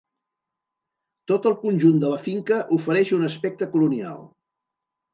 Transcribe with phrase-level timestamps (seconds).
[1.33, 4.29] Tot el conjunt de la finca ofereix un aspecte colonial.